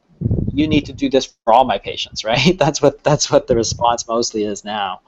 [0.54, 2.58] you need to do this for all my patients, right?
[2.60, 5.02] That's what that's what the response mostly is now.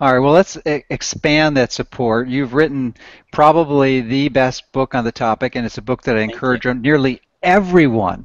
[0.00, 2.28] All right, well, let's expand that support.
[2.28, 2.94] You've written
[3.32, 7.20] probably the best book on the topic, and it's a book that I encourage nearly
[7.42, 8.24] everyone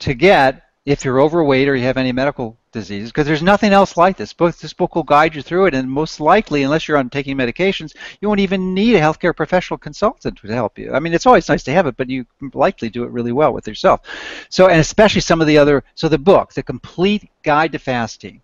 [0.00, 3.96] to get if you're overweight or you have any medical diseases, because there's nothing else
[3.96, 4.32] like this.
[4.32, 7.36] Book, this book will guide you through it, and most likely, unless you're on taking
[7.36, 10.92] medications, you won't even need a healthcare professional consultant to help you.
[10.92, 13.52] I mean, it's always nice to have it, but you likely do it really well
[13.52, 14.00] with yourself.
[14.48, 18.40] So, and especially some of the other, so the book, The Complete Guide to Fasting,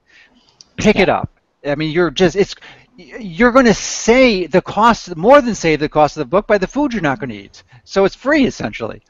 [0.77, 1.31] pick it up.
[1.67, 2.55] I mean, you're just, it's,
[2.97, 6.59] you're going to save the cost, more than save the cost of the book by
[6.59, 7.63] the food you're not going to eat.
[7.85, 9.03] So it's free, essentially.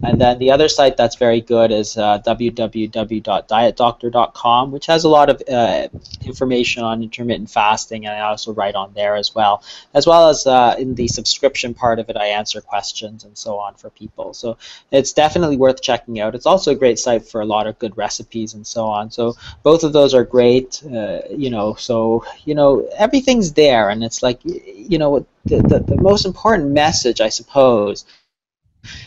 [0.03, 5.29] And then the other site that's very good is uh, www.dietdoctor.com, which has a lot
[5.29, 5.89] of uh,
[6.25, 9.63] information on intermittent fasting, and I also write on there as well.
[9.93, 13.59] As well as uh, in the subscription part of it, I answer questions and so
[13.59, 14.33] on for people.
[14.33, 14.57] So
[14.91, 16.35] it's definitely worth checking out.
[16.35, 19.11] It's also a great site for a lot of good recipes and so on.
[19.11, 20.83] So both of those are great.
[20.85, 25.79] Uh, you know, so you know everything's there, and it's like you know the, the,
[25.81, 28.05] the most important message, I suppose,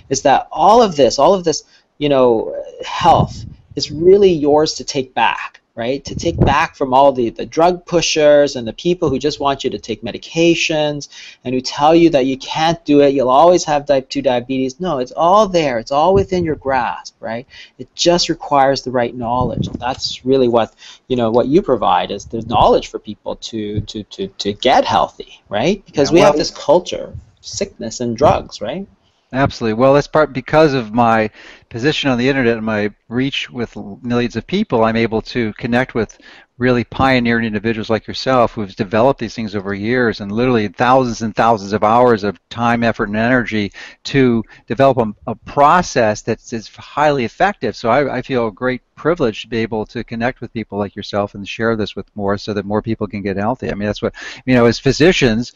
[0.10, 1.64] is that all of this, all of this,
[1.98, 6.04] you know, health is really yours to take back right?
[6.04, 9.64] To take back from all the, the drug pushers and the people who just want
[9.64, 11.08] you to take medications
[11.46, 14.82] and who tell you that you can't do it, you'll always have type 2 diabetes.
[14.82, 15.80] No, it's all there.
[15.80, 17.48] It's all within your grasp, right?
[17.78, 19.70] It just requires the right knowledge.
[19.80, 20.76] That's really what,
[21.08, 24.84] you know, what you provide is the knowledge for people to, to, to, to get
[24.84, 25.82] healthy, right?
[25.86, 28.86] Because yeah, we well, have this culture sickness and drugs, right?
[29.32, 29.76] Absolutely.
[29.76, 31.30] Well, that's part because of my
[31.70, 34.84] position on the internet and my reach with millions of people.
[34.84, 36.18] I'm able to connect with
[36.58, 41.34] really pioneering individuals like yourself who've developed these things over years and literally thousands and
[41.34, 43.72] thousands of hours of time, effort, and energy
[44.04, 47.78] to develop a, a process that's highly effective.
[47.78, 51.34] So I, I feel great privilege to be able to connect with people like yourself
[51.34, 53.72] and share this with more so that more people can get healthy.
[53.72, 54.14] I mean, that's what,
[54.46, 55.54] you know, as physicians,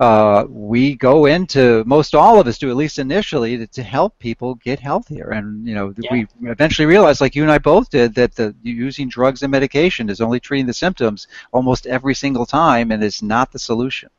[0.00, 4.18] uh, we go into, most all of us do, at least initially, to, to help
[4.18, 5.28] people get healthier.
[5.28, 6.12] And, you know, yeah.
[6.12, 10.08] we eventually realized, like you and I both did, that the using drugs and medication
[10.08, 14.10] is only treating the symptoms almost every single time and is not the solution.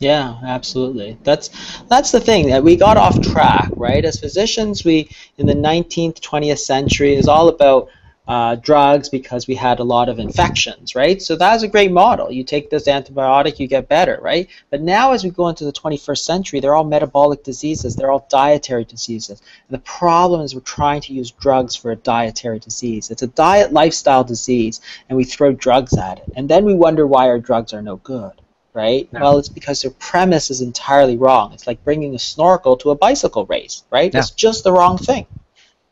[0.00, 1.18] Yeah, absolutely.
[1.24, 1.50] That's
[1.82, 4.02] that's the thing that we got off track, right?
[4.02, 7.90] As physicians, we in the 19th, 20th century is all about
[8.28, 11.20] uh, drugs because we had a lot of infections, right?
[11.20, 12.30] So that's a great model.
[12.30, 14.48] You take this antibiotic, you get better, right?
[14.70, 17.96] But now as we go into the 21st century, they're all metabolic diseases.
[17.96, 19.42] They're all dietary diseases.
[19.68, 23.10] And the problem is we're trying to use drugs for a dietary disease.
[23.10, 26.30] It's a diet lifestyle disease, and we throw drugs at it.
[26.36, 28.32] And then we wonder why our drugs are no good
[28.72, 29.08] right?
[29.12, 31.52] Well, it's because their premise is entirely wrong.
[31.52, 34.12] It's like bringing a snorkel to a bicycle race, right?
[34.14, 34.20] Yeah.
[34.20, 35.26] It's just the wrong thing.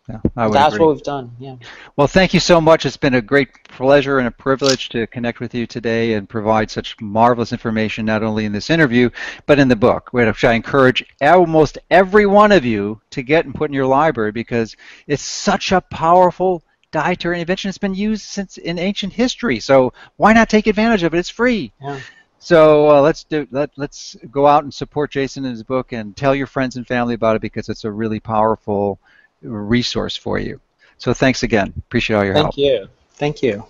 [0.09, 0.87] Yeah, That's agree.
[0.87, 1.33] what we've done.
[1.39, 1.57] Yeah.
[1.97, 2.87] Well, thank you so much.
[2.87, 6.71] It's been a great pleasure and a privilege to connect with you today and provide
[6.71, 9.11] such marvelous information, not only in this interview,
[9.45, 13.55] but in the book, which I encourage almost every one of you to get and
[13.55, 17.69] put in your library because it's such a powerful dietary intervention.
[17.69, 19.61] It's been used since in ancient history.
[19.61, 21.19] So why not take advantage of it?
[21.19, 21.73] It's free.
[21.83, 22.01] Yeah.
[22.39, 26.17] So uh, let's do let let's go out and support Jason in his book and
[26.17, 29.01] tell your friends and family about it because it's a really powerful
[29.43, 30.61] resource for you.
[30.99, 31.73] So thanks again.
[31.79, 32.55] Appreciate all your Thank help.
[32.55, 32.89] Thank you.
[33.15, 33.65] Thank you.